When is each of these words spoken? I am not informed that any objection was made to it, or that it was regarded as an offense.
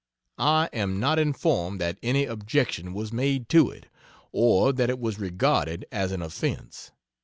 I 0.39 0.67
am 0.73 0.99
not 0.99 1.19
informed 1.19 1.79
that 1.79 1.99
any 2.01 2.25
objection 2.25 2.95
was 2.95 3.13
made 3.13 3.47
to 3.49 3.69
it, 3.69 3.85
or 4.31 4.73
that 4.73 4.89
it 4.89 4.97
was 4.97 5.19
regarded 5.19 5.85
as 5.91 6.11
an 6.11 6.23
offense. 6.23 6.89